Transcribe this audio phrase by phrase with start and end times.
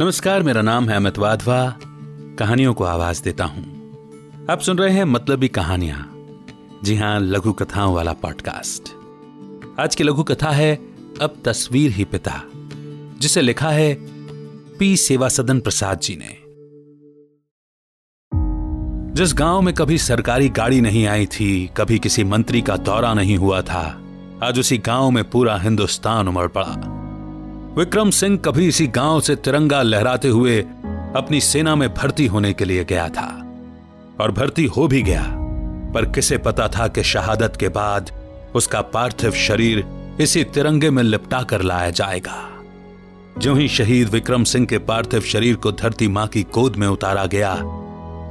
[0.00, 1.78] नमस्कार, मेरा नाम है अमित वाधवा।
[2.38, 6.26] कहानियों को आवाज़ देता हूँ। आप सुन रहे हैं मतलबी कहानियाँ।
[6.84, 8.88] जी हाँ, लघु कथाओं वाला पॉडकास्ट
[9.80, 10.76] आज की लघु कथा है,
[11.20, 12.42] अब तस्वीर ही पिता,
[13.18, 13.96] जिसे लिखा है
[14.78, 16.36] पी सेवा सदन प्रसाद जी ने।
[19.14, 23.36] जिस गाँव में कभी सरकारी गाड़ी नहीं आई थी, कभी किसी मंत्री का दौरा नहीं
[23.36, 24.00] हुआ था,
[24.42, 26.95] आज उसी गाँव में पूरा हिंदुस्तान उमड़ पड़ा।
[27.78, 30.60] विक्रम सिंह कभी इसी गाँव से तिरंगा लहराते हुए
[31.16, 33.26] अपनी सेना में भर्ती होने के लिए गया था।
[34.20, 35.24] और भर्ती हो भी गया,
[35.94, 38.10] पर किसे पता था कि शहादत के बाद
[38.54, 39.84] उसका पार्थिव शरीर
[40.20, 42.38] इसी तिरंगे में लिपटा कर लाया जाएगा।
[43.38, 47.26] जो ही शहीद विक्रम सिंह के पार्थिव शरीर को धरती माँ की गोद में उतारा
[47.26, 47.54] गया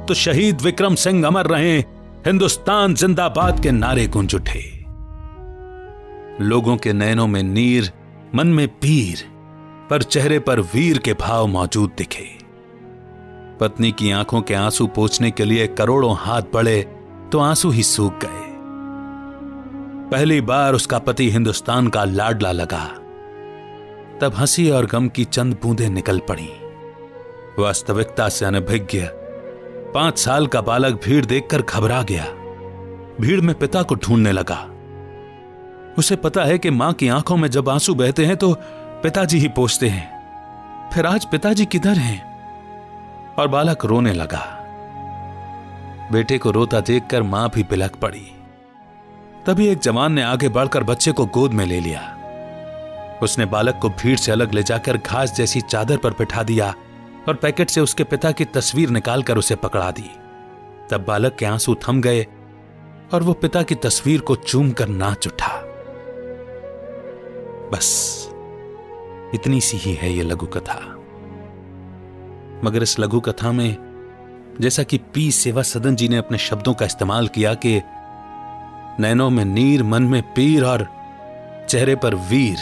[0.08, 1.78] तो शहीद विक्रम सिंह अमर रहे,
[2.26, 4.64] हिंदुस्तान जिंदाबाद के नारे गूंज उठे।
[6.44, 7.92] लोगों के नयनों में नीर,
[8.34, 9.24] मन में पीर
[9.90, 12.26] पर चेहरे पर वीर के भाव मौजूद दिखे।
[13.60, 16.82] पत्नी की आँखों के आँसू पोछने के लिए करोड़ों हाथ बढ़े
[17.32, 18.44] तो आँसू ही सूख गए।
[20.10, 22.84] पहली बार उसका पति हिंदुस्तान का लाडला लगा।
[24.20, 26.48] तब हँसी और गम की चंद बूंदें निकल पड़ी।
[27.58, 29.00] वास्तविकता से अनभिज्ञ,
[29.94, 32.24] पाँच साल का बालक भीड़ देखकर घबरा गया।
[33.20, 34.58] भीड़ में पिता को ढूँढने लगा।
[35.98, 38.56] उसे पता है कि माँ की आँखों में जब आँसू बहते हैं तो
[39.06, 40.10] पिताजी ही पूछते हैं।
[40.90, 42.40] फिर आज पिताजी किधर हैं?
[43.34, 44.64] और बालक रोने लगा।
[46.12, 48.34] बेटे को रोता देखकर माँ भी बिलक पड़ी।
[49.46, 52.18] तभी एक जवान ने आगे बढ़कर बच्चे को गोद में ले लिया।
[53.22, 56.74] उसने बालक को भीड़ से अलग ले जाकर घास जैसी चादर पर बिठा दिया
[57.28, 60.16] और पैकेट से उसके पिता की तस्वीर निकालकर उसे पकड़ा दी।
[60.90, 62.26] तब बालक के आँसू थम गए
[63.14, 65.62] और वो पिता की तस्वीर को चूम कर नाच उठा।
[67.72, 68.25] बस।
[69.36, 70.92] इतनी सी ही है ये लघु कथा
[72.64, 73.76] मगर इस लघु कथा में,
[74.60, 77.82] जैसा कि पी सेवा सदन जी ने अपने शब्दों का इस्तेमाल किया कि,
[79.00, 80.88] नैनों में नीर, मन में पीर और
[81.68, 82.58] चेहरे पर वीर,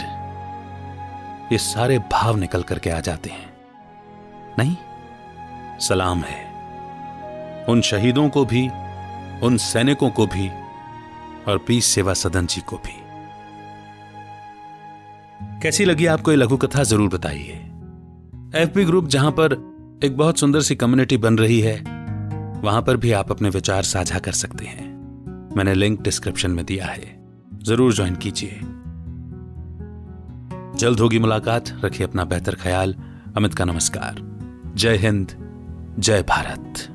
[1.51, 3.53] ये सारे भाव निकल करके आ जाते हैं।
[4.59, 4.75] नहीं,
[5.79, 6.53] सलाम है।
[7.65, 8.69] उन शहीदों को भी,
[9.43, 10.49] उन सैनिकों को भी
[11.47, 13.04] और पी सेवा सदन जी को भी।
[15.43, 17.71] कैसी लगी आपको ये लघु कथा, ज़रूर बताइए।
[18.55, 19.53] एफबी ग्रुप, जहाँ पर
[20.03, 21.79] एक बहुत सुंदर सी कम्युनिटी बन रही है,
[22.61, 24.95] वहाँ पर भी आप अपने विचार साझा कर सकते हैं।
[25.57, 27.25] मैंने लिंक डिस्क्रिप्शन में दिया है।
[27.63, 28.59] ज़रूर ज्वाइन कीजिए।
[30.79, 32.95] जल्द होगी मुलाकात। रखिए अपना बेहतर ख्याल।
[33.37, 34.15] अमित का नमस्कार।
[34.75, 35.27] जय हिंद।
[35.99, 36.94] जय भारत।